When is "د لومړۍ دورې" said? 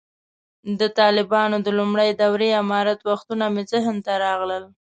1.65-2.49